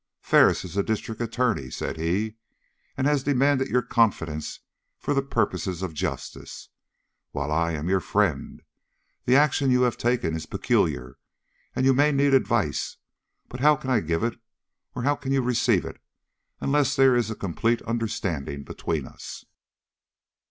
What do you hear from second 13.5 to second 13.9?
how